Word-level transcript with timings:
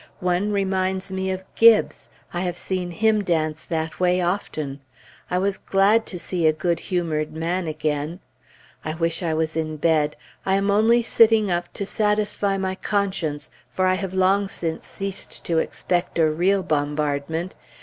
One 0.19 0.51
reminds 0.51 1.11
me 1.11 1.29
of 1.29 1.43
Gibbes; 1.53 2.09
I 2.33 2.41
have 2.41 2.57
seen 2.57 2.89
him 2.89 3.23
dance 3.23 3.63
that 3.65 3.99
way 3.99 4.19
often. 4.19 4.79
I 5.29 5.37
was 5.37 5.59
glad 5.59 6.07
to 6.07 6.17
see 6.17 6.47
a 6.47 6.51
good 6.53 6.79
humored 6.79 7.33
man 7.33 7.67
again. 7.67 8.19
I 8.83 8.95
wish 8.95 9.21
I 9.21 9.35
was 9.35 9.55
in 9.55 9.77
bed. 9.77 10.15
I 10.43 10.55
am 10.55 10.71
only 10.71 11.03
sitting 11.03 11.51
up 11.51 11.71
to 11.73 11.85
satisfy 11.85 12.57
my 12.57 12.73
conscience, 12.73 13.51
for 13.69 13.85
I 13.85 13.93
have 13.93 14.15
long 14.15 14.47
since 14.47 14.87
ceased 14.87 15.43
to 15.45 15.59
expect 15.59 16.17
a 16.17 16.31
real 16.31 16.63
bombardment. 16.63 17.53